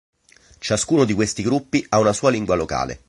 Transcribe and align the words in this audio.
Ciascuno 0.57 1.05
di 1.05 1.13
questi 1.13 1.43
gruppi 1.43 1.85
ha 1.89 1.99
una 1.99 2.11
sua 2.11 2.31
lingua 2.31 2.55
locale. 2.55 2.99